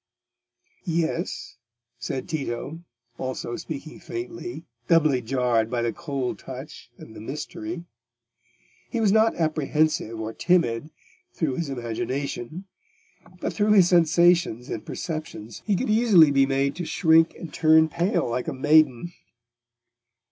"Yes," 0.87 1.57
said 1.99 2.27
Tito, 2.27 2.79
also 3.19 3.55
speaking 3.55 3.99
faintly, 3.99 4.63
doubly 4.87 5.21
jarred 5.21 5.69
by 5.69 5.83
the 5.83 5.93
cold 5.93 6.39
touch 6.39 6.89
and 6.97 7.15
the 7.15 7.21
mystery. 7.21 7.83
He 8.89 8.99
was 8.99 9.11
not 9.11 9.35
apprehensive 9.35 10.19
or 10.19 10.33
timid 10.33 10.89
through 11.35 11.57
his 11.57 11.69
imagination, 11.69 12.65
but 13.39 13.53
through 13.53 13.73
his 13.73 13.89
sensations 13.89 14.69
and 14.71 14.83
perceptions 14.83 15.61
he 15.67 15.75
could 15.75 15.91
easily 15.91 16.31
be 16.31 16.47
made 16.47 16.75
to 16.77 16.83
shrink 16.85 17.35
and 17.35 17.53
turn 17.53 17.87
pale 17.87 18.27
like 18.27 18.47
a 18.47 18.53
maiden. 18.53 19.13